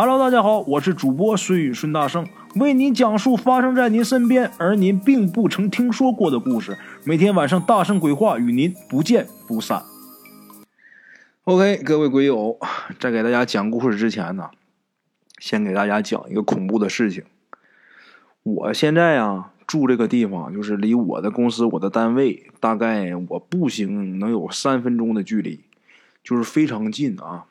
[0.00, 6.78] Hello，大家好，我是主播孙宇孙大圣，为您讲述发生在您身边而您并不曾听说过的故事。
[7.02, 9.82] 每天晚上大圣鬼话与您不见不散。
[11.42, 12.56] OK，各位鬼友，
[13.00, 14.50] 在给大家讲故事之前呢，
[15.40, 17.24] 先给大家讲一个恐怖的事情。
[18.44, 25.64] 我现在啊住这个地方，就是离我的公司、我的单位大概我步行能有三分钟的距离，
[26.22, 27.46] 就是非常近啊。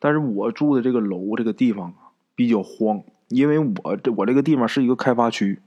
[0.00, 5.60] 但是我住的这个楼这个地方啊比较荒，因为我这我这个地方是一个开发区，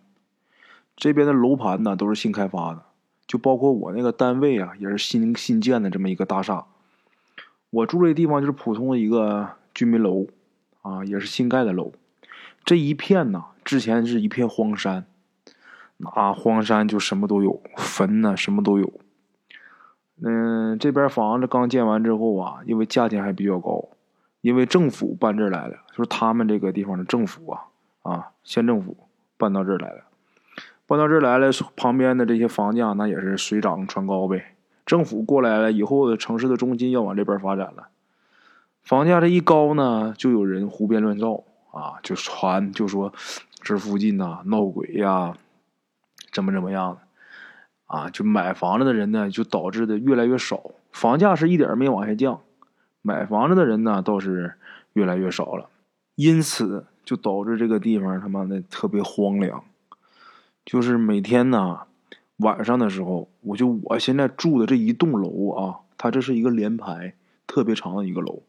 [0.97, 2.83] 这边的楼盘呢都是新开发的，
[3.27, 6.65] 就包括我那个单位啊也是新新建的这么一个大厦。
[7.69, 10.27] 我住这地方就是普通的一个居民楼，
[10.81, 11.93] 啊也是新盖的楼。
[12.65, 15.05] 这一片呢之前是一片荒山，
[15.97, 18.91] 那荒山就什么都有，坟呢什么都有。
[20.21, 23.89] 嗯，这边房子刚建完之后啊，因为价钱还比较高。
[24.43, 27.61] 因为政府搬这儿来了，就是他们这个地方的政府啊，
[28.01, 28.97] 啊，县政府
[29.37, 30.03] 搬到这儿来了，
[30.85, 34.55] 搬到这儿来了，旁边的这些房价那也是水涨船高呗。
[34.85, 37.87] 政府过来了以后，的城市的中心要往这边发展了，
[38.83, 43.13] 房价这一高呢，就有人胡编乱造啊，就传就说
[43.61, 45.37] 这附近呐闹鬼呀，
[46.33, 47.01] 怎么怎么样的，
[47.85, 52.41] 啊，就买房子的人呢，就导致的越来越少，房价是一点没往下降。
[53.03, 54.55] 买房子的人呢倒是
[54.93, 55.69] 越来越少了，
[56.15, 59.63] 因此就导致这个地方他妈的特别荒凉。
[60.65, 61.81] 就是每天呢
[62.37, 67.13] 晚上的时候，我就我现在住的这一栋楼啊，它这是一个连排
[67.45, 68.41] 特别长的一个楼，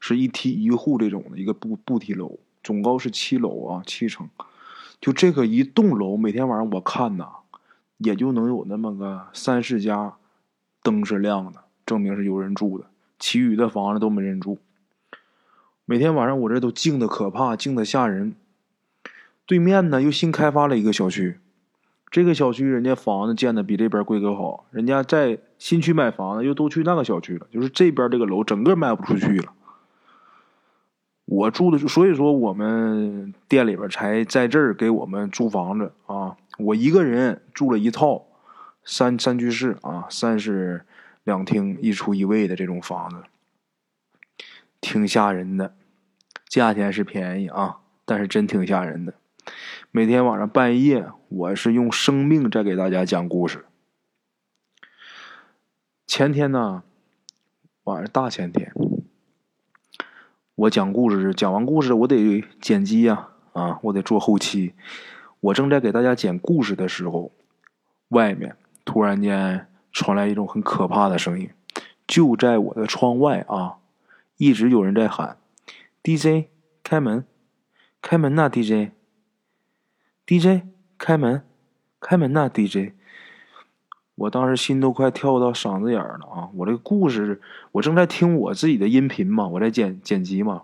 [0.00, 4.28] 是一梯一户这种的一个步步梯楼，总高是七楼啊，七层。
[5.00, 7.28] 就这个一栋楼，每天晚上我看呐，
[7.98, 10.14] 也就能有那么个三四家
[10.82, 12.86] 灯是亮的，证明是有人住的。
[13.18, 14.58] 其余的房子都没人住。
[15.84, 18.34] 每天晚上我这都静的可怕，静的吓人。
[19.46, 21.38] 对面呢又新开发了一个小区，
[22.10, 29.54] 这个小区人家房子建的比这边规格好，人家在新区买房子又都去那个小区了，就是这边这个楼整个卖不出去了。
[31.24, 36.36] 我住的，所以说我们店里边才在这儿给我们租房子啊。
[36.58, 38.26] 我一个人住了一套
[38.84, 40.84] 三三居室啊，三室。
[41.28, 43.22] 两厅一厨一卫的这种房子，
[44.80, 45.76] 挺吓人的，
[46.48, 49.12] 价钱是便宜啊，但是真挺吓人的。
[49.90, 53.66] 每天晚上半夜，我是用生命在给大家讲故事。
[56.06, 56.82] 前天呢，
[57.84, 58.72] 晚上大前天，
[60.54, 64.72] 我讲故事，讲完故事我得剪辑呀，啊，我得做后期。
[65.40, 67.32] 我正在给大家讲故事的时候，
[68.08, 68.56] 外面
[68.86, 69.66] 突然间。
[69.98, 71.50] 传来一种很可怕的声音，
[72.06, 73.78] 就在我的窗外啊，
[74.36, 75.38] 一直有人在喊
[76.04, 76.46] ：“DJ
[76.84, 77.24] 开门，
[78.00, 80.62] 开门呐！DJ，DJ
[80.96, 81.42] 开门，
[81.98, 82.92] 开门呐！DJ。”
[84.14, 86.48] 我当时心都快跳到嗓子眼了啊！
[86.54, 87.40] 我这个故事，
[87.72, 90.62] 我正在听我自己的音频嘛，我在剪剪辑嘛，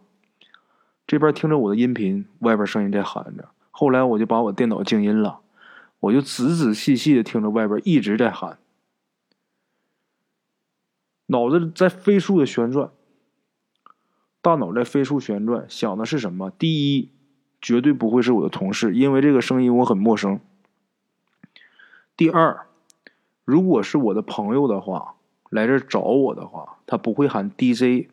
[1.08, 3.48] 这边听着我的音频，外边声音在喊着。
[3.72, 5.40] 后来我就把我电脑静音了，
[5.98, 8.58] 我就仔仔细细的听着外边一直在喊。
[11.26, 12.90] 脑子在飞速的旋转，
[14.42, 16.50] 大脑在飞速旋转，想的是什么？
[16.50, 17.10] 第一，
[17.62, 20.38] 绝对不会是我的同事，因为这个声音我很陌生。
[22.16, 22.66] 第二，
[23.44, 25.14] 如果是我的朋友的话，
[25.48, 28.10] 来这找我的话，他不会喊 DJ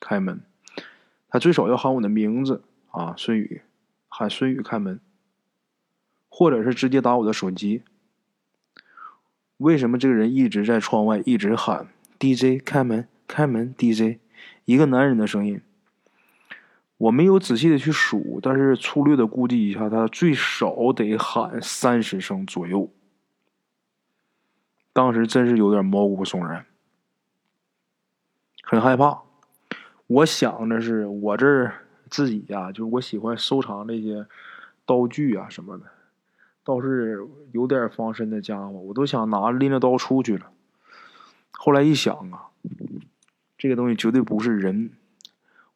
[0.00, 0.40] 开门，
[1.28, 3.60] 他最少要喊我的名字啊，孙宇，
[4.08, 4.98] 喊孙宇开门，
[6.28, 7.82] 或者是直接打我的手机。
[9.58, 14.18] 为什么这个人一直在窗外一直喊？DJ 开门，开门！DJ，
[14.64, 15.60] 一个男人的声音。
[16.98, 22.90] 我没有仔细的去数，但是粗略的估计一下，他最少得喊三十声左右。
[24.94, 26.64] 当时真是有点毛骨悚然，
[28.62, 29.22] 很害怕。
[30.06, 34.26] 我想着是我这儿自己呀，就是我喜欢收藏这些
[34.86, 35.84] 刀具啊什么的，
[36.64, 40.50] 倒是有点防身的家伙，我都想拿拎着刀出去了。
[41.58, 42.48] 后来一想啊，
[43.58, 44.92] 这个东西绝对不是人。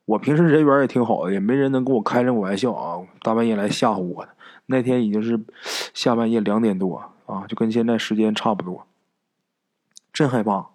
[0.04, 3.06] 我平时人缘也挺好的，也没人能跟我开这种玩笑啊。
[3.22, 4.32] 大半夜来吓唬我的，
[4.66, 5.40] 那天已经是
[5.94, 8.86] 下半夜两点多啊，就跟现在时间差不多。
[10.12, 10.66] 真害怕。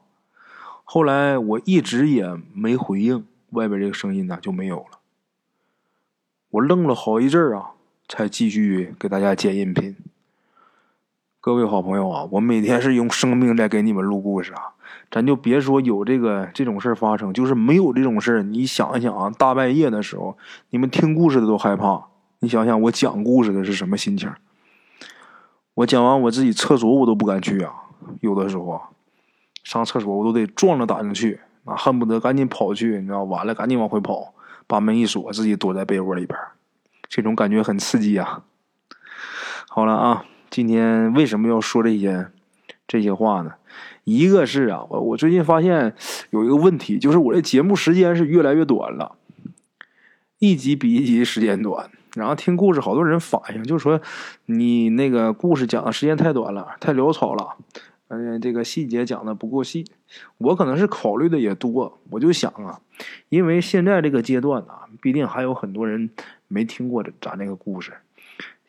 [0.86, 5.00] 后来我一直也没回应，外边这个声音呢就没有了。
[6.52, 7.72] 我愣了好一阵儿啊，
[8.08, 9.98] 才继续给大家剪音频。
[11.42, 14.75] 各位好朋友啊，我每天是用生命在给你们录故事啊。
[15.12, 20.38] 咱就别说有这个这种事儿发生，就是没有这种事儿，你想一想啊，大半夜的时候，
[20.70, 22.08] 你们听故事的都害怕，
[22.40, 24.32] 你想想我讲故事的是什么心情？
[25.76, 27.74] 我讲完我自己厕所我都不敢去啊，
[28.22, 28.82] 有的时候
[29.64, 34.34] 上厕所我都得壮着胆子去，啊，恨不得赶紧跑去，你知道，完了赶紧往回跑，
[34.68, 36.38] 把门一锁，自己躲在被窝里边，
[37.10, 38.44] 这种感觉很刺激啊。
[39.68, 42.28] 好了啊，今天为什么要说这些
[42.88, 43.54] 这些话呢？
[44.06, 45.94] 一个是啊，我我最近发现
[46.30, 49.18] 有一个问题，就是我这节目时间是越来越短了，
[50.40, 51.90] 一集比一集时间短。
[52.16, 54.00] 然后听故事，好多人反映，就说
[54.46, 57.58] 你那个故事讲的时间太短了，太潦草了，
[58.08, 59.84] 嗯，这个细节讲的不够细。
[60.38, 62.80] 我可能是考虑的也多，我就想啊，
[63.28, 66.10] 因为现在这个阶段啊，必定还有很多人
[66.48, 67.92] 没听过咱这个故事。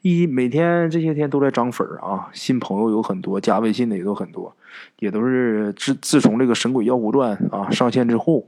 [0.06, 4.54] 一每天这些天都在涨粉儿啊，新朋友有很多，加微信的也都很多，
[5.00, 8.46] 也都是自自从这个《神鬼妖狐传》啊上线之后，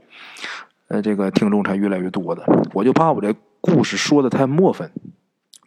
[0.87, 2.45] 呃，这个听众才越来越多的。
[2.73, 4.89] 我就怕我这故事说的太墨分，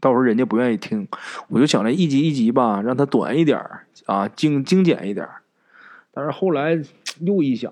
[0.00, 1.06] 到时候人家不愿意听，
[1.48, 3.62] 我就想着一集一集吧，让它短一点
[4.06, 5.28] 啊，精精简一点
[6.10, 6.80] 但是后来
[7.20, 7.70] 又一想，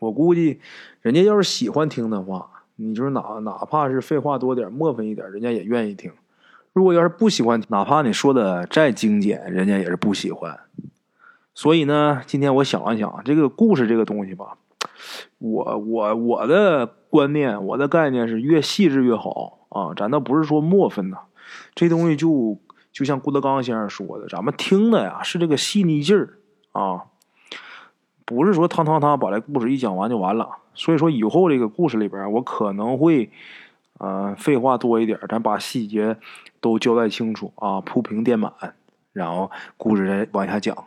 [0.00, 0.58] 我估计
[1.02, 6.10] 人家要是喜欢听的话，你就是哪哪怕是废话多点、墨粉一点，人家也愿意听。
[6.72, 10.60] 如果要是不喜欢，哪怕你说的再精简，人家也是不喜欢。
[11.54, 14.58] 所以呢，今天我想了想，这个故事这个东西吧，
[15.38, 19.92] 我我我的观念，我的概念是越细致越好啊。
[19.96, 21.18] 咱倒不是说墨分呐，
[21.74, 22.60] 这东西就
[22.92, 26.38] 就像郭德纲先生说的，咱们听的呀是这个细腻劲儿
[26.70, 27.06] 啊，
[28.24, 30.48] 不是说汤汤汤把这故事一讲完就完了。
[30.74, 33.32] 所以说以后这个故事里边，我可能会。
[33.98, 36.16] 呃，废话多一点，咱把细节
[36.60, 38.52] 都交代清楚啊，铺平垫满，
[39.12, 40.84] 然后故事再往下讲。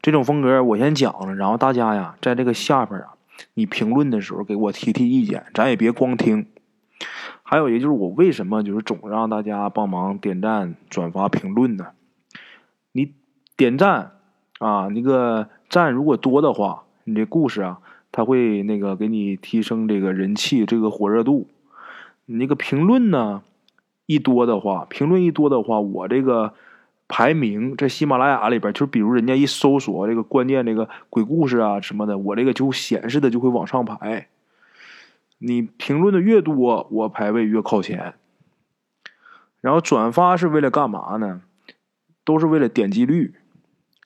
[0.00, 3.14] 这种风格我先讲了，然后大家呀，在这个下边啊，
[3.54, 6.46] 你评论的时候给我提提意见，咱也别光听。
[7.42, 11.88] 还有，也就是我为什么就是总让大家帮忙点赞、转发、评论呢？
[12.92, 13.12] 你
[13.56, 14.12] 点赞
[14.60, 17.80] 啊，那个赞如果多的话，你这故事啊，
[18.12, 21.48] 它会那个给你提升这个人气、这个火热度。
[22.26, 23.42] 你那个评论呢，
[24.06, 26.54] 一多的话，评论一多的话，我这个
[27.08, 34.28] 排名在喜马拉雅里边，就比如人家一搜索这个关键这个鬼故事啊什么的，我这个就显示的就会往上排。
[35.38, 38.14] 你评论的越多，我排位越靠前。
[39.60, 41.42] 然后转发是为了干嘛呢？
[42.24, 43.34] 都是为了点击率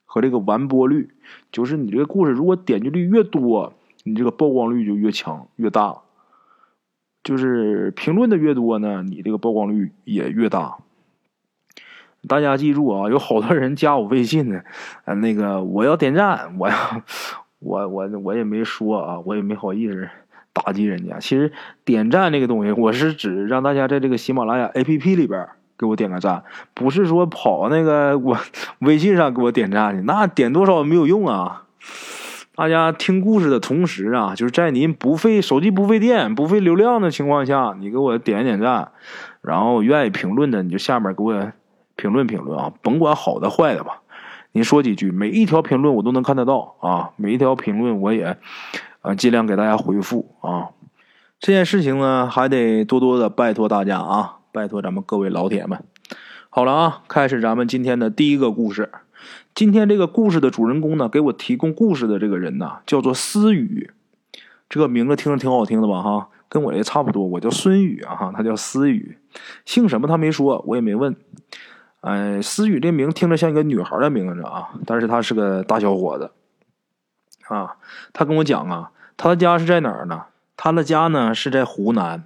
[0.06, 1.10] 和这个完播率。
[1.52, 3.74] 就是你这个故事如果点击率越多，
[4.04, 6.00] 你这个曝光率就越强越大。
[7.26, 10.76] 就是评论的越多呢，你这个曝光率也越大。
[12.28, 14.62] 大家记住啊，有好多人加我微信呢，
[15.04, 16.76] 啊，那个我要点赞，我要，
[17.58, 20.08] 我我我也没说啊，我也没好意思
[20.52, 21.18] 打击人家。
[21.18, 21.50] 其实
[21.84, 26.44] 点赞这个东西，我是指让大家在这个喜马拉雅 APP 里边给我点个赞，
[26.74, 28.38] 不是说跑那个我
[28.78, 31.64] 微信上给我点赞去，那点多少没有用啊。
[32.56, 38.92] 大家听故事的同时啊，就是在您不费手机、不费电、不费流量的情况下，你给我点点赞，
[39.42, 41.52] 然后愿意评论的，你就下面给我
[41.96, 44.00] 评论评论啊，甭管好的坏的吧，
[44.52, 48.38] 您说几句，每一条评论我都能看得到啊，每一条评论我也
[49.02, 50.70] 啊尽量给大家回复啊。
[51.38, 55.84] 这件事情呢，还得多多的拜托大家啊，拜托咱们各位老铁们。
[56.48, 58.90] 好了啊，开始咱们今天的第一个故事。
[59.54, 63.90] 今天这个故事的主人公呢，给我提供故事的这个人呢，叫做思雨，
[64.68, 66.02] 这个名字听着挺好听的吧？
[66.02, 67.26] 哈，跟我这差不多。
[67.26, 69.18] 我叫孙宇啊，哈，他叫思雨，
[69.64, 71.16] 姓什么他没说，我也没问。
[72.00, 76.30] 哎，思雨这名听着像一个女孩的名字啊，但是他是个大小伙子
[77.48, 77.76] 啊。
[78.12, 80.26] 他跟我讲啊，他的家是在哪儿呢？
[80.56, 82.24] 他的家呢是在湖南。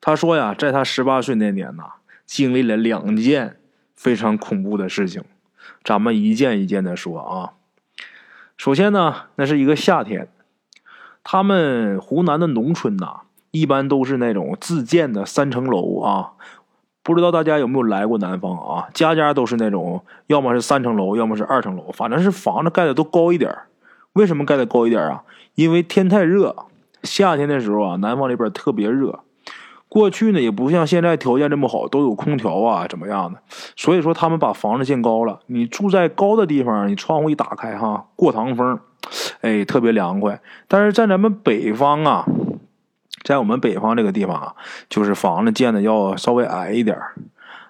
[0.00, 1.84] 他说呀，在他十八岁那年呐，
[2.26, 3.56] 经历了两件
[3.94, 5.22] 非常恐怖的事情。
[5.82, 7.52] 咱们一件一件的说啊。
[8.56, 10.28] 首先呢，那是一个夏天，
[11.22, 16.32] 他们湖南的农村呐，一般都是那种自建的三层楼啊。
[17.02, 18.88] 不知道大家有没有来过南方啊？
[18.94, 23.54] 家家都是那种，要么是三层楼，要么是二层楼，反正是房子盖的都高一点
[24.14, 25.24] 为什么盖的高一点啊？
[25.54, 26.66] 因为天太热，
[27.02, 29.20] 夏天的时候啊，南方这边特别热。
[29.94, 33.38] 过去呢，也不像现在条件这么好，都有空调啊，怎么样的？
[33.76, 35.38] 所以说他们把房子建高了。
[35.46, 38.80] 你住在高的地方，你窗户一打开，哈，过堂风，
[39.40, 40.40] 哎，特别凉快。
[40.66, 42.26] 但是在咱们北方啊，
[43.22, 44.54] 在我们北方这个地方啊，
[44.88, 46.98] 就是房子建的要稍微矮一点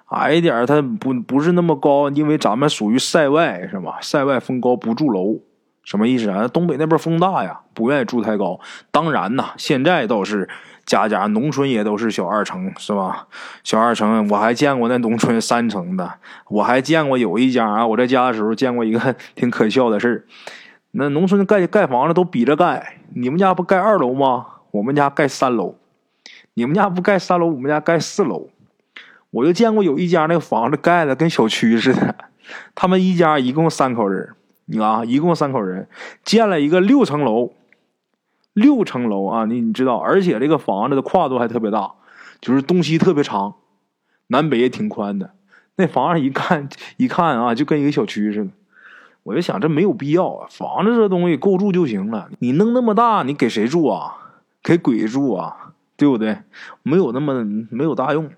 [0.07, 3.99] 矮一点它不不是那么高，因为咱们属于塞外，是吧？
[4.01, 5.41] 塞外风高不住楼，
[5.83, 6.49] 什么意思啊？
[6.49, 8.59] 东北那边风大呀，不愿意住太高。
[8.91, 10.49] 当然呐，现在倒是
[10.87, 13.27] 家家农村也都是小二层，是吧？
[13.63, 16.15] 小二层，我还见过那农村三层的，
[16.49, 20.25] 我还见过有一家啊，我在家的时候见过一个挺可笑的事儿。
[20.93, 24.47] 那农村盖盖房子都比着盖，你们家不盖二楼吗？
[24.71, 25.77] 我们家盖三楼。
[26.55, 28.49] 你们家不盖三楼，我们家盖四楼。
[29.31, 32.15] 我就见过有一家那个房子盖的跟小区似的，
[32.77, 34.29] 他们一家一共三口人，
[34.67, 35.89] 你啊，一共三口人
[36.23, 37.51] 建了一个六层楼，
[38.55, 41.93] 六层楼啊，你你知道，而且这个房子的跨度还特别大，
[42.41, 43.57] 就是东西特别长，
[44.29, 45.35] 南北也挺宽的。
[45.77, 48.51] 那房子一看一看啊，就跟一个小区似的。
[49.25, 54.17] 我就想，这没有必要啊，房子这东西够住就行了，你弄那么大，你给谁住啊？
[54.63, 55.73] 给鬼住啊？
[55.97, 56.39] 对不对？
[56.83, 58.31] 没有那么没有大用。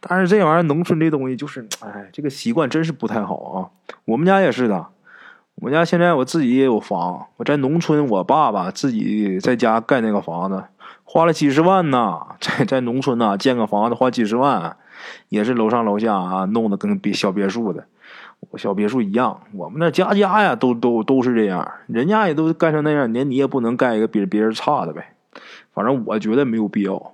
[0.00, 3.56] 但是这玩意儿，农村这东西就是，哎，这个习惯真是不太好啊。
[4.04, 4.86] 我们家也是的，
[5.56, 7.26] 我家现在我自己也有房。
[7.36, 10.64] 我在农村，我爸爸自己在家盖那个房子，
[11.04, 12.20] 花了几十万呢。
[12.40, 14.76] 在在农村呢，建个房子花几十万，
[15.28, 17.86] 也是楼上楼下啊，弄得跟别小别墅的，
[18.56, 19.40] 小别墅一样。
[19.52, 25.14] 我们那家家呀，都都都是这样，人家也都盖成那样，连你也不能盖一个比别人差的呗。
[25.72, 27.12] 反正我觉得没有必要。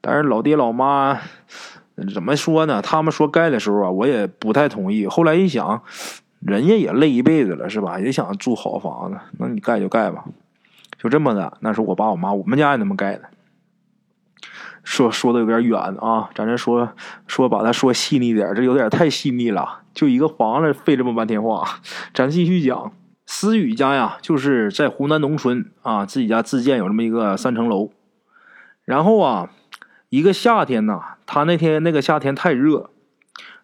[0.00, 1.18] 但是老爹老妈。
[2.12, 2.82] 怎么说呢？
[2.82, 5.06] 他们说盖的时候啊，我也不太同意。
[5.06, 5.82] 后来一想，
[6.46, 7.98] 人家也累一辈子了，是吧？
[7.98, 10.24] 也想住好房子，那你盖就盖吧，
[10.98, 11.58] 就这么的。
[11.60, 13.22] 那是我爸我妈，我们家也那么盖的。
[14.84, 16.92] 说说的有点远啊，咱这说
[17.26, 19.80] 说把它说细腻点，这有点太细腻了。
[19.92, 21.80] 就一个房子费这么半天话，
[22.14, 22.92] 咱继续讲。
[23.26, 27.90] 思雨家呀，就是在湖南农村啊，自己家自建有这么一个三层楼，
[28.84, 29.50] 然后啊。
[30.08, 32.90] 一个夏天呐，他那天那个夏天太热，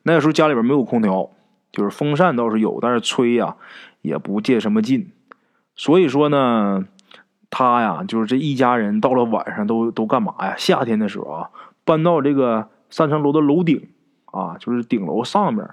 [0.02, 1.30] 那个时候家里边没有空调，
[1.72, 3.56] 就是风扇倒是有，但是吹呀
[4.02, 5.10] 也不借什么劲。
[5.74, 6.84] 所以说呢，
[7.50, 10.54] 他呀就是这一家人到了晚上都都干嘛呀？
[10.56, 11.50] 夏天的时候啊，
[11.84, 13.88] 搬到这个三层楼的楼顶
[14.26, 15.66] 啊，就是顶楼上面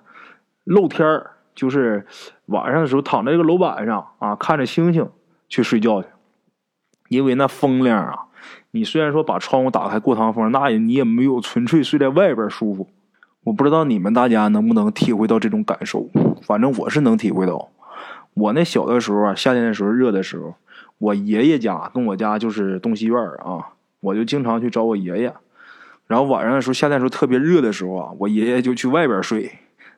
[0.64, 2.08] 露天儿，就是
[2.46, 5.10] 晚上的时候躺在这个楼板上啊，看着星星
[5.50, 6.08] 去睡觉去，
[7.10, 8.26] 因为那风凉啊。
[8.72, 12.88] 你虽然说把窗户打开过堂风，那也你也没有纯粹睡在外边舒服。
[13.50, 16.08] 我不知道你们大家能不能体会到这种感受，
[16.44, 17.70] 反正我是能体会到。
[18.36, 20.54] 我那小的时候啊，夏天的时候热的时候，
[21.00, 25.34] 我爷爷家跟我家就是东西院啊，我就经常去找我爷爷。
[26.06, 29.52] 然后晚上的时候，夏天时候特别热的时候啊，我爷爷就去外边睡。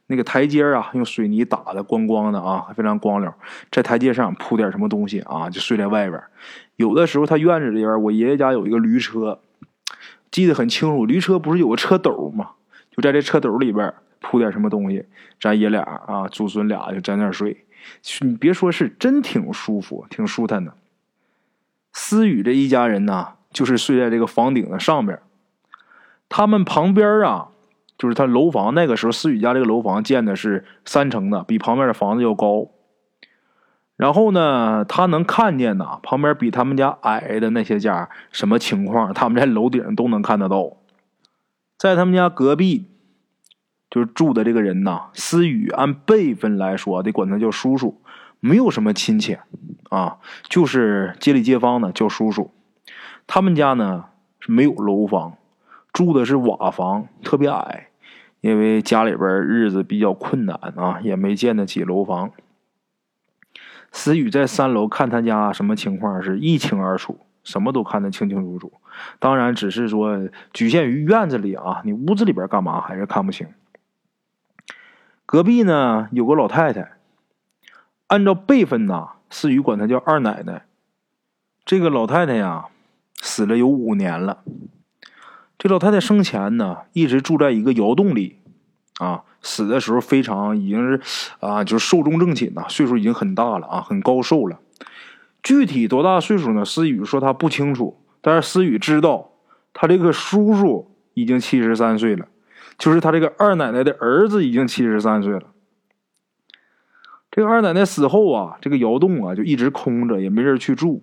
[0.08, 3.34] 那个台阶啊，用水泥打的光光的啊，非常光溜。
[3.70, 6.24] 在台阶上铺点什么东西啊，就睡在外边。
[6.78, 9.42] 有的时候他院子里边，我爷爷家有一个驴车，
[10.32, 11.06] 记得很清楚。
[11.06, 12.52] 驴车不是有个车斗吗？
[12.92, 15.06] 就在这车斗里边铺点什么东西，
[15.40, 17.66] 咱爷俩啊，祖孙俩就在那儿睡。
[18.22, 20.74] 你别说是真挺舒服，挺舒坦的。
[21.94, 25.20] 思雨这一家人呢，就是睡在这个房顶的上边。
[26.30, 27.48] 他们旁边啊。
[27.98, 32.68] 就是他楼房那个时候，思雨家这个楼房建的是三层的，比旁边的房子要高。
[33.96, 40.78] 然后呢，他能看见呐，旁边比他们家矮的那些家什么情况，他们在楼顶都能看得到。
[41.82, 42.86] 在他们家隔壁，
[43.90, 48.00] 就是住的这个人呐，思雨按辈分来说得管他叫叔叔，
[48.40, 49.40] 没有什么亲戚
[49.90, 52.52] 啊，就是街里街坊的叫叔叔。
[53.26, 54.06] 他们家呢
[54.40, 55.38] 是没有楼房，
[55.92, 57.88] 住的是瓦房，特别矮。
[58.42, 62.30] 因为家里边日子比较困难啊，也没建得起楼房。
[63.92, 68.74] 思雨在三楼看他家什么情况是一清二楚，什么都看得清清楚楚。
[69.20, 73.48] 当然，只是说局限于院子里啊，你屋子里边干嘛还是看不清。
[75.26, 76.92] 隔壁呢有个老太太，
[78.08, 80.66] 按照辈分呐，思雨管她叫二奶奶。
[81.64, 82.66] 这个老太太呀，
[83.16, 84.44] 死了有五年了。
[85.58, 88.40] 这老太太生前呢，一直住在一个窑洞里，
[89.00, 91.02] 啊，死的时候非常已经是
[91.40, 94.60] 啊，就是寿终正寝呐，岁数已经很大了啊，很高寿了。
[95.44, 96.64] 具体多大岁数呢？
[96.64, 99.32] 思雨说他不清楚，但是思雨知道，
[99.74, 102.28] 他这个叔叔已经七十三岁了，
[102.78, 105.44] 就是他这个二奶奶的儿子已经七十三岁了。
[107.32, 111.02] 这个二奶奶死后啊，这个窑洞啊就一直空着，也没人去住。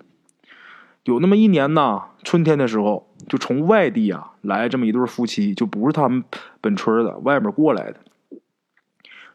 [1.05, 6.23] 有那么一年呐，春天的时候，就从外地啊来这么一对夫妻，就不是他们
[6.61, 7.97] 本村的，外面过来的，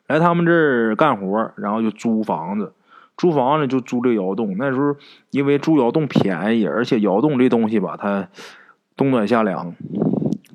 [0.06, 2.74] 来他们这儿干活，然后就租房子，
[3.18, 4.56] 租房子就租这窑洞。
[4.58, 4.96] 那时候
[5.32, 8.30] 因为租窑洞便宜，而且窑洞这东西吧，它
[8.96, 9.76] 冬暖夏凉。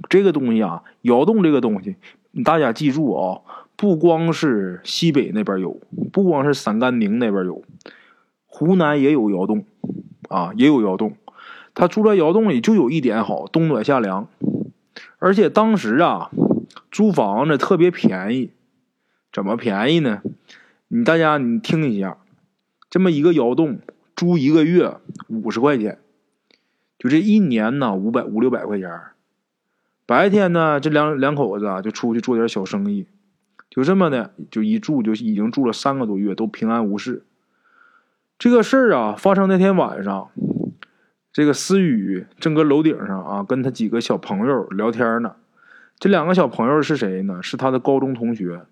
[0.09, 1.97] 这个东西啊，窑洞这个东西，
[2.45, 3.41] 大家记住啊，
[3.77, 5.79] 不光是西北那边有，
[6.13, 7.63] 不光是陕甘宁那边有。
[8.47, 9.65] 湖南也有窑洞，
[10.29, 11.15] 啊，也有窑洞。
[11.75, 14.27] 他住在窑洞里就有一点好，冬暖夏凉，
[15.19, 16.31] 而且当时啊，
[16.91, 18.51] 租房子特别便宜。
[19.31, 20.23] 怎么便宜呢？
[20.89, 22.17] 你大家你听一下，
[22.91, 23.81] 这么一个窑洞
[24.17, 24.97] 租一个月
[25.29, 25.99] 五十块钱，
[26.99, 28.91] 就这一年呢五百五六百块钱。
[30.07, 33.07] 白天呢，这两两口子啊就出去做点小生意，
[33.69, 37.25] 就这么的就一住就已经住了三个多月，都平安无事。
[38.39, 40.31] 这个事儿啊，发生那天晚上，
[41.31, 45.35] 这个思雨正搁楼顶上啊，跟他几个小朋友聊天呢。
[45.99, 47.43] 这两个小朋友是谁呢？
[47.43, 48.63] 是他的高中同学。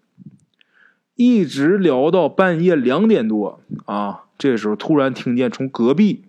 [1.17, 6.25] 一直聊到半夜两点多啊，这时候突然听见从隔壁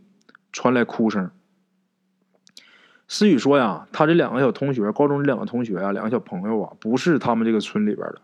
[0.51, 1.29] 传来哭声。
[3.09, 8.21] 思雨说呀，他这两个小同学，高中这两个同学啊，两个小朋友啊，不是他们这个村里边的，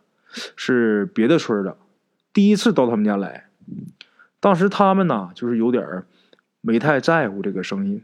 [0.56, 1.78] 是别的村的，
[2.34, 3.46] 第一次到他们家来。
[4.40, 6.04] 当时他们呢，就是有点
[6.60, 8.02] 没太在乎这个声音，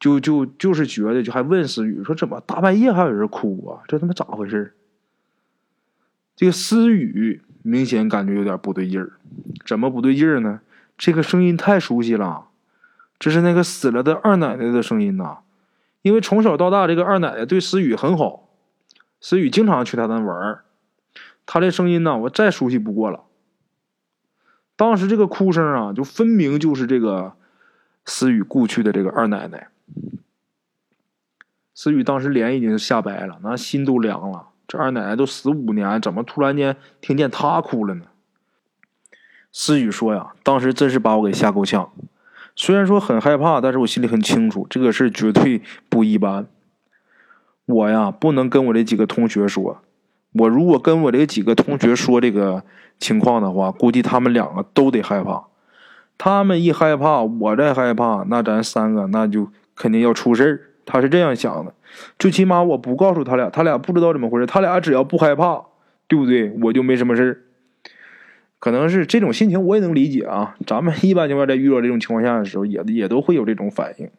[0.00, 3.82] 就就就是觉得，就还问思雨说：“怎么大半夜还有人哭啊？
[3.86, 4.74] 这他妈咋回事？”
[6.34, 9.12] 这个思雨明显感觉有点不对劲儿，
[9.64, 10.60] 怎么不对劲儿呢？
[10.98, 12.48] 这个声音太熟悉了，
[13.18, 15.38] 这是那个死了的二奶奶的声音呐。
[16.02, 18.50] 因为从小到大，这个二奶奶对思雨很好，
[19.18, 20.64] 思雨经常去她那玩儿。
[21.46, 23.24] 她这声音呢，我再熟悉不过了。
[24.76, 27.32] 当时这个哭声啊，就分明就是这个
[28.04, 29.68] 思雨故去的这个二奶奶。
[31.74, 34.50] 思雨当时脸已经吓白了，那心都凉了。
[34.66, 38.06] 这二奶奶都死五年，怎么突然间听见她哭了呢？
[39.52, 41.90] 思雨说呀，当时真是把我给吓够呛。
[42.56, 46.46] 虽然说很害怕，但是我心里很清楚，这个事绝对不一般。
[47.66, 49.80] 我呀，不能跟我这几个同学说。
[50.32, 52.64] 我如果跟我这几个同学说这个
[52.98, 55.44] 情况的话，估计他们两个都得害怕。
[56.18, 60.60] 他们一害怕，我再害怕，那咱三个那就肯定要出事儿。
[60.84, 61.74] 他是这样想的。
[62.18, 64.46] 最起码我不告诉他俩，他俩不知道怎么回事。
[64.46, 65.64] 他俩只要不害怕，
[66.08, 66.50] 对不对？
[66.62, 67.46] 我就没什么事
[68.58, 70.56] 可能是这种心情，我也能理解啊。
[70.66, 74.10] 咱们一般情况在遇到这种情况下的时候，也也都会有这种反应。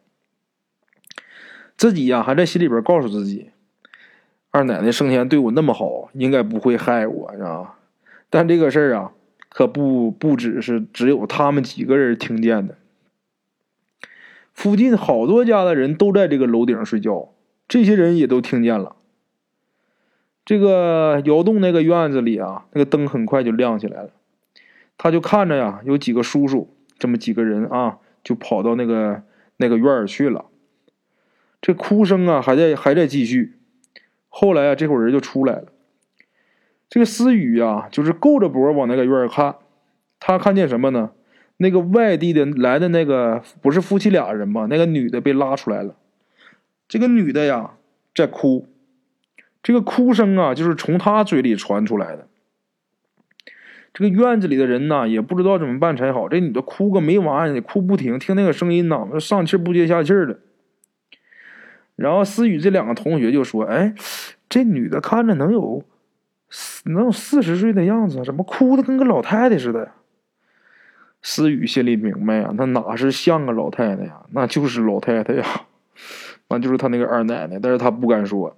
[1.76, 3.50] 自己呀，还在心里边告诉自己，
[4.50, 7.74] 二奶奶生前对我那么好，应该不会害我，是吧？
[8.30, 9.12] 但这个事儿啊，
[9.48, 12.76] 可不不只是只有他们几个人听见的。
[14.54, 17.30] 附近好多家的人都在这个楼顶上睡觉，
[17.68, 18.96] 这些人也都听见了。
[20.44, 24.10] 这个窑洞那个院子里啊，那个灯很快就亮起来了。
[24.96, 29.22] 他就看着呀，有几个叔叔，这么几个人啊，就跑到那个
[29.56, 30.46] 那个院儿去了。
[31.60, 33.58] 这哭声啊，还在还在继续。
[34.28, 35.72] 后来啊，这伙人就出来了。
[36.88, 39.56] 这个思雨啊，就是够着脖往那个院儿看，
[40.20, 41.10] 他看见什么呢？
[41.56, 44.66] 那个外地的来的那个不是夫妻俩人吗？
[44.70, 45.96] 那个女的被拉出来了，
[46.88, 47.72] 这个女的呀
[48.14, 48.66] 在哭，
[49.62, 52.26] 这个哭声啊就是从她嘴里传出来的。
[53.92, 60.38] 这个院子里的人呢也不知道怎么办才好，这女的哭个没完，哭不停，听那个声音呐，上气不接下气的。
[61.94, 63.94] 然后思雨这两个同学就说：“哎，
[64.50, 65.82] 这女的看着能有
[66.84, 69.92] 能有四十岁的样子，怎么哭的跟个老太太似的？”
[71.22, 75.44] 思雨心里明白呀，那哪是像个老太太呀，那就是老太太呀，
[76.48, 78.56] 那就是他那个二奶奶，但是他不敢说。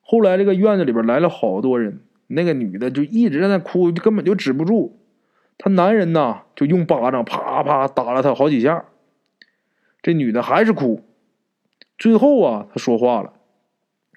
[0.00, 4.98] 后来这个院子里边来了好多人，那个女的就一直在那哭，根本就止不住。
[5.58, 8.84] 他男人呐，就用巴掌啪啪打了她好几下，
[10.00, 11.04] 这女的还是哭。
[11.98, 13.32] 最后啊，她说话了，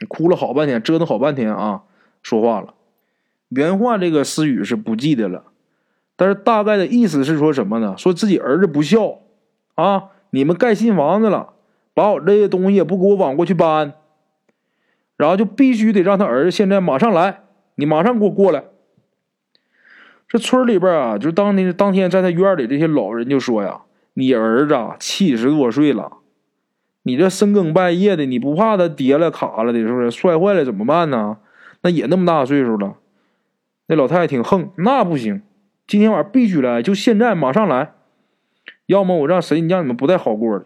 [0.07, 1.83] 哭了好半天，折腾好半天啊，
[2.21, 2.75] 说话了。
[3.49, 5.45] 原话这个思雨是不记得了。
[6.15, 7.95] 但是大概的意思是说什么呢？
[7.97, 9.21] 说自己儿子不孝，
[9.73, 11.53] 啊，你们盖新房子了，
[11.93, 13.93] 把我这些东西也不给我往过去搬，
[15.17, 17.43] 然后就必须得让他儿子现在马上来，
[17.75, 18.63] 你马上给我过来。
[20.27, 23.81] 这村里边啊，就当天当天在他院里这些老人就说呀
[24.15, 26.19] ：“你儿子七十多岁了，
[27.03, 31.39] 你这深更半夜的，你不怕他跌了卡了的，是不是摔坏了怎么办呢？
[31.81, 32.95] 那也那么大岁数了。”
[33.87, 35.41] 那老太太挺横，那不行。
[35.85, 37.91] 今天晚上必须来，就现在马上来，
[38.85, 40.65] 要么我让谁让你们不带好过的。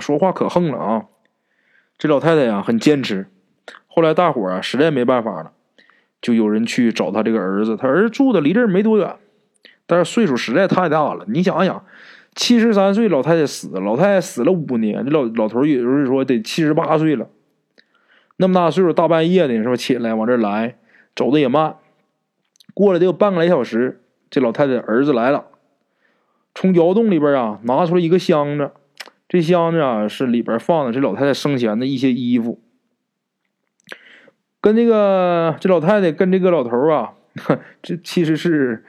[0.00, 1.06] 说话可横了啊！
[1.96, 3.26] 这老太太呀很坚持。
[3.86, 5.52] 后来大伙啊实在没办法了，
[6.20, 7.76] 就有人去找他这个儿子。
[7.76, 9.16] 他儿子住的离这儿没多远，
[9.86, 11.24] 但是岁数实在太大了。
[11.28, 11.84] 你想想，
[12.34, 17.28] 七十三岁老太太死，老太太死了五年，这老老头也就是说得七十八岁了。
[18.36, 19.76] 那么大岁数，大半夜的是吧？
[19.76, 20.76] 起来往这儿来，
[21.14, 21.76] 走的也慢。
[22.74, 24.00] 过了得有半个来小时。
[24.30, 25.44] 这老太太儿子来了，
[26.56, 28.72] 从窑洞里边啊拿出来一个箱子，
[29.34, 32.60] 这箱子啊是里边放的这老太太生前的一些衣服。
[34.60, 37.14] 跟这个这老太太跟这个老头啊，
[37.82, 38.84] 这其实是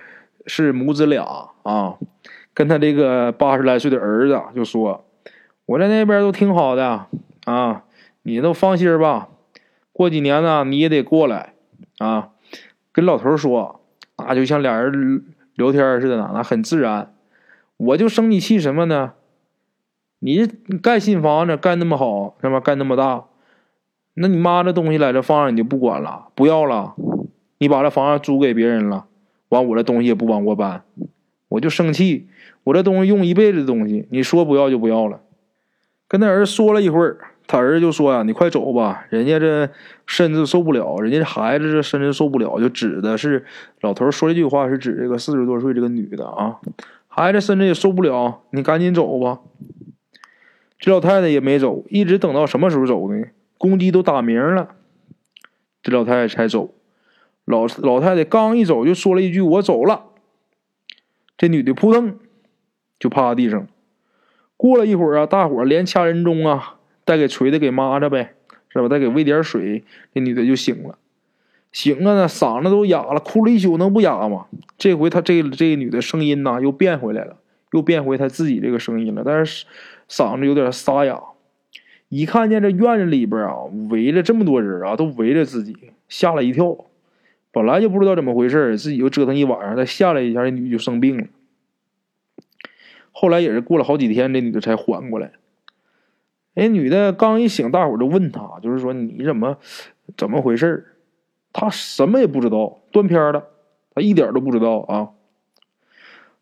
[0.45, 1.95] 是母子俩啊。
[2.53, 5.07] 跟他这个八十来岁的儿子就说
[5.65, 7.07] ：“我在那边都挺好的
[7.45, 7.83] 啊，
[8.21, 9.29] 你都放心吧。
[9.91, 11.55] 过几年呢，你也得过来
[11.97, 12.29] 啊。”
[12.93, 13.81] 跟老头说，
[14.17, 17.15] 啊就像俩人聊天似的呢，那很自然。
[17.77, 19.13] 我就生你气什么呢？
[20.25, 22.59] 你这盖新房子盖那么好，是吧？
[22.59, 23.25] 盖那么大，
[24.15, 26.95] 那你妈这东西在这放着你就不管了，不要了？
[27.59, 29.05] 你把这房子租给别人了，
[29.49, 30.81] 完我这东西也不往过搬，
[31.47, 32.27] 我就生气。
[32.63, 35.19] 我这东西用一辈子的东西，你说不要就不要了。
[36.07, 39.69] 跟他儿子说了一会儿，他儿子就说呀：“你快走吧，人家这
[40.07, 43.45] 身子受不了，人家这孩子这身子受不了。”就指的是
[43.81, 46.59] 老头说这句话是指这个四十多岁这个女的啊，
[47.07, 49.37] 孩子身子也受不了，你赶紧走吧。
[50.85, 53.25] 这老太太也没走，一直等到什么时候走呢？
[53.57, 54.75] 公鸡都打鸣了，
[55.81, 56.75] 这老太太才走。
[57.43, 60.03] 老老太太刚一走，就说了一句：“我走了。”
[61.35, 62.19] 这女的扑腾。
[62.99, 63.67] 就趴地上，
[64.55, 68.35] 过了一会儿啊，大伙连掐人中啊，再给锤子给抹着呗，
[68.69, 68.87] 是吧？
[68.87, 70.99] 再给喂点水，这女的就醒了。
[71.71, 74.45] 醒了呢，嗓子都哑了，哭了一宿，能不哑吗？
[74.77, 77.37] 这回她这这个女的声音呐，又变回来了，
[77.71, 79.65] 又变回她自己这个声音了，但是
[80.09, 81.21] 嗓子有点沙哑。
[82.09, 85.75] 一看见这院子里边啊，围着这么多人啊，都围着自己，
[86.07, 86.77] 吓了一跳。
[87.51, 91.25] 本来就不知道怎么回事，自己又折腾一晚上，再下来一下，这女就生病了。
[93.11, 95.31] 后来也是过了好几天，这女的才缓过来。
[96.53, 99.57] 哎，女的刚一醒，大伙就问她，就是说你怎么
[100.15, 100.95] 怎么回事
[101.51, 103.47] 她什么也不知道，断片了，
[103.93, 105.09] 她一点都不知道啊。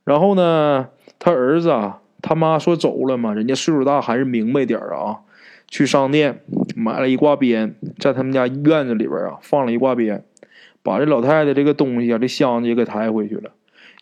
[0.04, 5.20] 然后呢，她儿子啊，他妈说走了嘛，人家岁数大还是明白点啊。
[5.68, 6.40] 去商店
[6.76, 10.24] 买了一挂鞭，在他们家院子里边啊放了一挂鞭，
[10.82, 13.52] 把这老太太这个东西啊，这箱子也给抬回去了。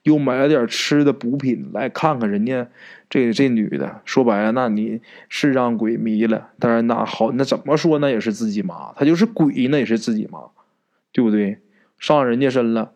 [0.03, 2.67] 又买了点吃的补品来看看人家
[3.09, 6.49] 这这女的，说白了，那你是让鬼迷了。
[6.59, 10.39] 但是那好，那怎么说那也是自己妈，她就是鬼，那也是自己妈，
[11.11, 11.59] 对不对？
[11.97, 12.91] 上人家身了，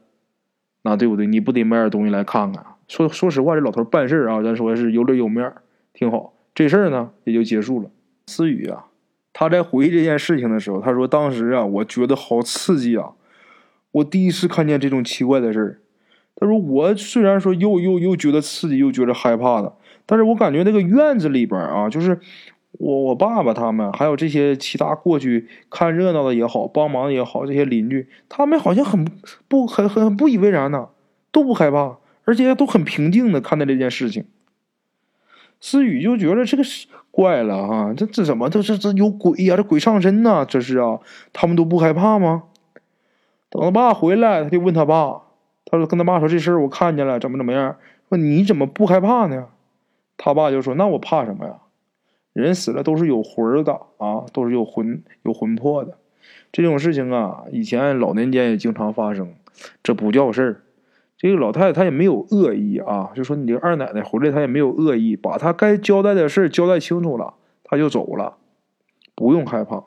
[0.81, 1.27] 那对不对？
[1.27, 2.65] 你不得买点东西来看看？
[2.87, 5.51] 说说实话，这老头办事啊，咱说是有脸有面，
[5.93, 6.33] 挺好。
[6.53, 7.89] 这事儿呢也就结束了。
[8.27, 8.85] 思雨啊，
[9.33, 13.11] 他在回忆这件事情的时候，他说当时啊，我觉得好刺激啊，
[13.91, 15.81] 我第一次看见这种奇怪的事儿。
[16.37, 19.73] 他说：“我虽然说又又又觉得刺激，又觉得害怕的，
[20.05, 22.19] 但是我感觉那个院子里边啊，就是
[22.73, 29.05] 我我爸爸他们，还有这些其他过去看热闹的也好，帮忙也好，这些邻居，他们好像很
[29.47, 30.89] 不很很不以为然呢，
[31.31, 34.25] 都不害怕，而且都很平静的看待这件事情。”
[35.61, 36.63] 思雨就觉得这个
[37.09, 39.55] 怪了哈，这这怎么这这这有鬼呀？
[39.55, 40.45] 这鬼上身呢？
[40.45, 40.99] 这是啊？
[41.31, 42.43] 他们都不害怕吗？
[43.49, 45.21] 等他爸回来，他就问他爸。
[45.67, 47.77] 他说：“跟他爸说这事儿，我看见了，怎么怎么样？
[48.09, 49.47] 说你怎么不害怕呢？”
[50.17, 51.55] 他爸就说：“那我怕什么呀？
[52.33, 55.97] 人死了都是有魂的啊，都是有魂有魂魄的。
[56.51, 59.33] 这种事情啊，以前老年间也经常发生，
[59.81, 60.61] 这不叫事儿。
[61.25, 67.33] 这个老太太她也没有恶意啊，就说你这二奶奶回来，她也没有恶意，把她该交代的事交代清楚了，
[67.63, 68.37] 她就走了，
[69.15, 69.85] 不用害怕。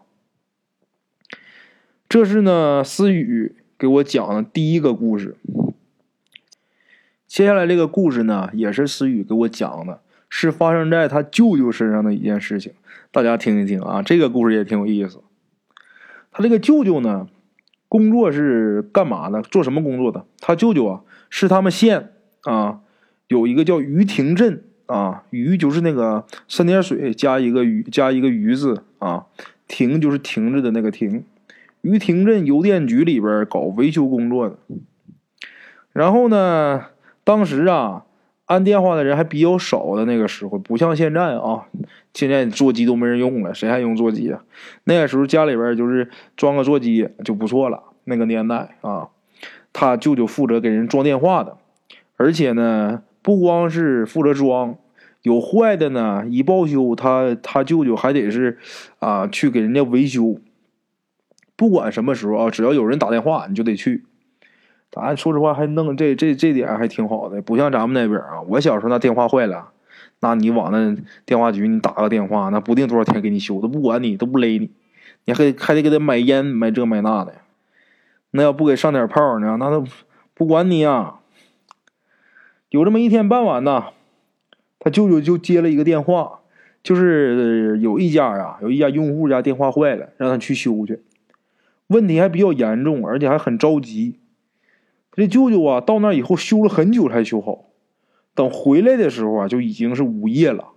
[2.09, 5.37] 这是呢，思雨给我讲的第一个故事。”
[7.29, 12.73] 接下来这个故事呢，也是思雨给我讲的，是发生在他舅舅身上的一件事情。
[13.13, 15.23] 大家听一听啊，这个故事也挺有意思。
[16.33, 17.29] 他这个舅舅呢，
[17.89, 19.43] 工作是干嘛的？
[19.43, 20.25] 做什么工作的？
[20.41, 22.11] 他舅舅啊，是他们县
[22.43, 22.81] 啊，
[23.29, 29.27] 有一个叫于亭镇啊，于就是那个三点水加一个鱼加一个鱼字啊，
[29.67, 31.25] 亭就是亭子的那个亭。
[31.83, 34.59] 于亭镇邮电局里边搞维修工作的，
[35.93, 36.87] 然后呢？
[37.25, 38.07] 当时啊，
[38.49, 41.67] 按电话的人还比较少的那个时候，不像现在啊，
[42.15, 44.43] 现在座机都没人用了，谁还用座机啊？
[44.85, 47.83] 那个时候家里边就是装个座机就不错了。
[48.05, 49.09] 那个年代啊，
[49.75, 51.59] 他舅舅负责给人装电话的，
[52.17, 54.77] 而且呢，不光是负责装，
[55.21, 58.57] 有坏的呢，一报修，他他舅舅还得是
[58.99, 60.41] 啊去给人家维修。
[61.55, 64.07] 不管什么时候啊，只要有人打电话，你就得去。
[64.91, 68.41] 咱说实话，还弄这这这点还挺好的，不像咱们那边啊。
[68.49, 69.71] 我小时候那电话坏了，
[70.21, 70.97] 那你往那
[71.27, 74.71] 电话局你打个电话，那不定多少天给你修，都不管你，都不勒你，
[75.27, 77.35] 你还还得给他买烟买这买那的。
[78.31, 79.85] 那要不给上点炮呢，那都
[80.35, 81.21] 不管你啊。
[82.71, 83.87] 有这么一天傍晚呢，
[84.79, 86.41] 他舅舅就接了一个电话，
[86.83, 91.03] 就是有一家啊，有一家用户家电话坏了，让他去修去，
[91.89, 94.19] 问题还比较严重，而且还很着急。
[95.19, 97.65] 这舅舅啊，到那以后修了很久才修好，
[98.37, 100.69] 等回来的时候啊，就已经是午夜了。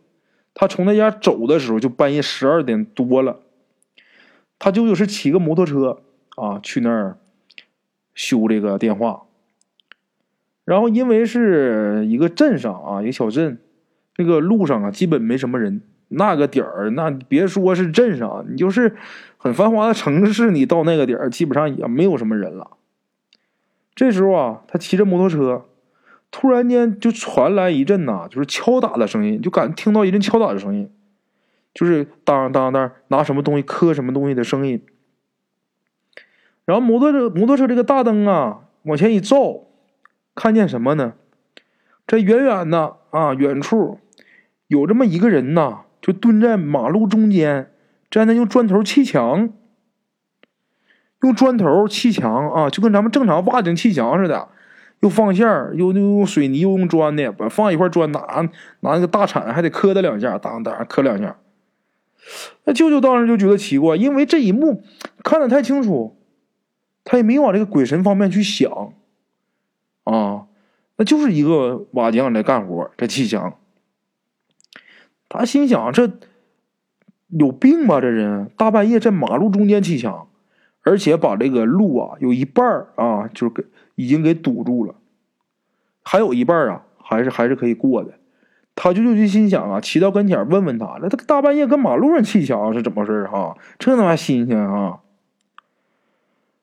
[0.56, 3.42] 他从那家走的时候，就半夜十二点多了。
[4.58, 6.02] 他舅舅是骑个摩托车
[6.38, 7.20] 啊，去那儿
[8.16, 9.26] 修这个电话。
[10.66, 13.60] 然后因为是一个镇上啊，一个小镇，
[14.18, 15.84] 那个路上啊，基本没什么人。
[16.08, 18.96] 那个点儿，那别说是镇上，你就是
[19.38, 22.72] 很繁华的城市，你到那个点儿，基本上也没有什么人了。
[23.94, 25.66] 这时候啊，他骑着摩托车，
[26.32, 30.90] 突然间就传来一阵呐，就是敲打的声音，就感听到一阵敲打的声音，
[31.74, 34.82] 就是当当当拿什么东西磕什么东西的声音。
[36.66, 39.66] 然后摩托车摩托车这个大灯啊往前一照，
[40.34, 41.14] 看见什么呢？
[42.08, 44.00] 这远远的啊，远处
[44.68, 47.72] 有这么一个人呐，就蹲在马路中间，
[48.10, 49.54] 站在用砖头砌墙。
[51.22, 54.48] 用砖头砌墙啊，就跟咱们正常挖井砌墙似的，
[55.02, 58.20] 又放线又又用水泥，又用砖的，把放一块砖，拿
[58.80, 61.38] 拿那个大铲还得磕它两下，当当磕两下。
[62.66, 64.84] 那舅舅当时就觉得奇怪，因为这一幕
[65.24, 66.18] 看得太清楚，
[67.04, 68.94] 他也没往这个鬼神方面去想
[70.04, 70.46] 啊，
[70.98, 73.56] 那就是一个瓦匠在干活，在砌墙。
[75.30, 76.12] 他心想：这
[77.30, 78.02] 有病吧？
[78.02, 80.28] 这人大半夜在马路中间砌墙。
[80.84, 83.64] 而且把这个路啊，有一半啊，就是给
[83.96, 84.96] 已经给堵住了，
[86.02, 88.14] 还有一半啊，还是还是可以过的。
[88.74, 93.58] 他就就心想啊，骑到跟前问问他，那他大半夜跟马路上砌墙是怎么回事哈？
[93.78, 95.02] 这他妈新鲜啊！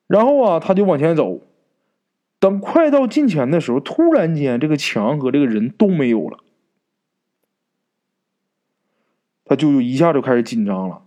[0.06, 1.42] 然后啊，他就往前走，
[2.40, 6.38] 等快到近前的时候，突然间这个墙和这个人都没有了，
[9.44, 11.02] 他就一下就开始紧张了。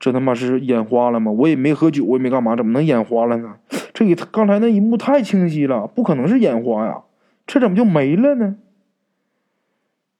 [0.00, 1.30] 这他妈是眼花了吗？
[1.30, 3.56] 我也没喝酒，我也没干嘛，怎么能眼花了呢？
[3.92, 7.02] 这里刚才那一幕太清晰了，不可能是眼花呀！
[7.46, 8.56] 这怎么就没了呢？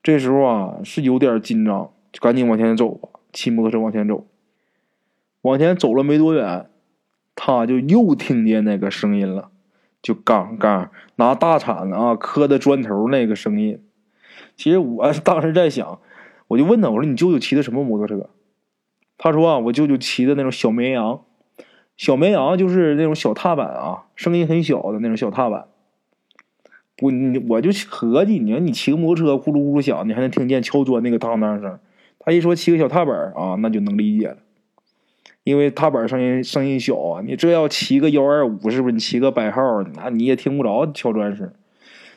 [0.02, 4.26] 这时候啊，是有点紧张，就赶紧往前走吧，骑摩托车往前走。
[5.42, 6.66] 往前走了没多远，
[7.34, 9.50] 他就又听见那个声音了，
[10.02, 13.82] 就刚刚拿大铲子啊磕的砖头那个声音。
[14.56, 16.00] 其实我 当时在想，
[16.48, 18.28] 我就问他，我说你舅舅骑的什么摩托车？
[19.22, 21.20] 他说啊，我舅舅骑的那种小绵羊，
[21.98, 25.66] 小绵羊就是那种小踏板啊，声音很小的那种小踏板。
[27.02, 31.78] 我，你我就合计，你说你骑个摩托车呼噜呼噜响，你还能听见敲砖那个当当声。
[32.18, 34.38] 他一说骑个小踏板啊，那就能理解了，
[35.44, 37.22] 因为踏板声音声音小啊。
[37.22, 38.92] 你这要骑个幺二五，是不是？
[38.92, 41.52] 你骑个百号，那你也听不着敲砖声。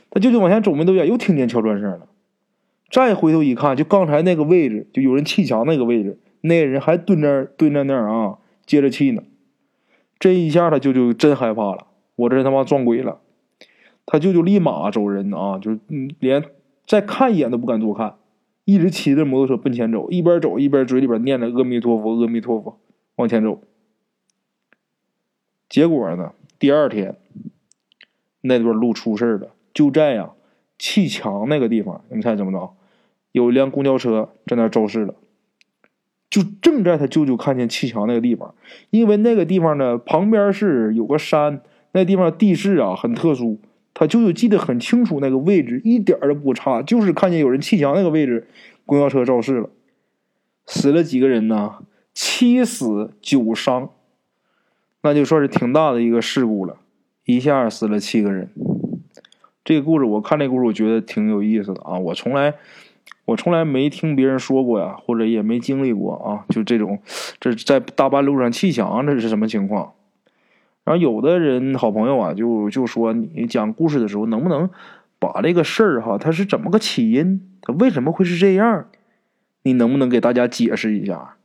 [0.10, 2.08] 他舅舅往前走没多远，又听见敲砖声了。
[2.89, 6.20] 再回头一看，就刚才那个位置，就有人砌墙那个位置。
[6.46, 9.24] 那人还蹲那蹲在那儿啊，接着气呢。
[10.20, 13.22] 这一下他舅舅真害怕了，我这他妈撞鬼了。
[14.06, 15.80] 他舅舅立马走人啊，就是
[16.20, 16.44] 连
[16.86, 18.16] 再看一眼都不敢多看，
[18.66, 22.78] 一直骑着摩托车奔前走，一边走一边嘴里边念着阿弥陀佛，阿弥陀佛，
[23.16, 23.62] 往前走。
[25.70, 27.16] 结果呢，第二天
[28.42, 30.32] 那段路出事了，就在呀
[30.78, 32.74] 砌墙那个地方，你猜怎么着？
[33.32, 35.16] 有一辆公交车在那肇事了。
[36.34, 38.56] 就正在他舅舅看见砌墙那个地方，
[38.89, 43.60] 因为那个地方呢旁边是有个山，那地方地势啊很特殊，
[43.93, 48.48] 他舅舅记得很清楚那个位置一点都不差，就是看见有人砌墙那个位置，
[48.84, 49.69] 公交车肇事了，
[50.65, 51.76] 死了几个人呢？
[52.15, 53.91] 七死九伤，
[55.04, 56.78] 那就算是挺大的一个事故了，
[57.26, 58.50] 一下死了七个人。
[59.63, 62.56] 这个故事我看这故事我觉得挺有意思的啊，我从来。
[63.26, 67.00] 我从来没听别人说过呀，或者也没经历过啊，就这种，
[67.40, 69.94] 这在大半路上砌墙，这是什么情况？
[70.84, 74.70] 然后有的人好朋友啊，就就说你讲故事的时候，能不能
[75.20, 77.42] 把这个事儿哈，它是怎么个起因？
[77.62, 78.88] 它为什么会是这样？
[79.62, 81.36] 你能不能给大家解释一下？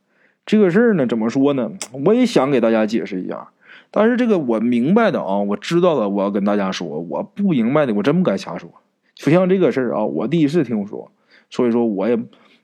[0.45, 1.71] 这个事儿呢，怎么说呢？
[2.07, 3.51] 我也想给大家解释一下，
[3.93, 8.69] 但是这个我明白的啊，我知道的，我要跟大家说；我不明白的，我真不敢瞎说。
[9.14, 11.12] 就像这个事儿啊，我第一次听说。
[11.51, 12.19] 所以说，我也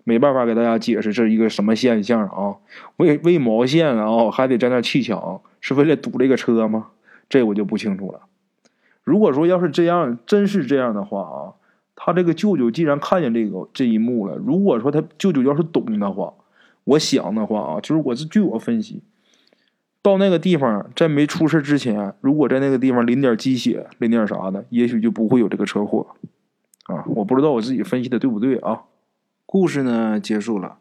[0.05, 2.57] 没办法给大家解释这一个什么现象啊？
[2.97, 4.31] 为为毛线啊？
[4.31, 6.89] 还得在那砌墙，是为了堵这个车吗？
[7.29, 8.21] 这我就不清楚了。
[9.03, 11.53] 如果说要是这样，真是这样的话啊，
[11.97, 16.35] 他这个舅舅既然看见这个这一幕了，如果说他舅舅要是懂的话，
[16.85, 19.03] 我想的话啊，就是我是据我分析，
[20.03, 26.07] 到那个地方在没出事之前，如果在那个地方淋点鸡血，淋点啥的，也许就不会有这个车祸。
[26.85, 28.83] 啊，我不知道我自己分析的对不对啊。
[29.47, 30.79] 故事呢结束了，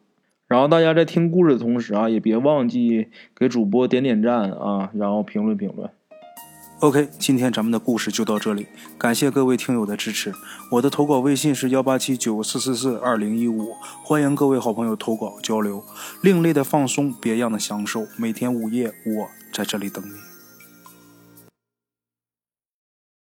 [0.48, 5.90] 然后大家在听故事的同时啊，也别忘记给主播点点赞啊，然后评论评论。
[6.80, 10.34] OK，今天咱们的故事就到这里，感谢各位听友的支持。
[10.72, 15.82] 我的投稿微信是幺八七九四四四二零一五，欢迎各位好朋友投稿交流。
[16.22, 20.23] 另类的放松，别样的享受，每天午夜我在这里等你。